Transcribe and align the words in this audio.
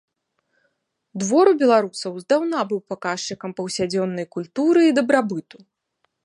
Двор 1.23 1.51
у 1.51 1.53
беларусаў 1.61 2.15
здаўна 2.23 2.63
быў 2.71 2.79
паказчыкам 2.95 3.53
паўсядзённай 3.61 4.27
культуры 4.37 4.81
і 4.89 4.99
дабрабыту. 5.01 5.57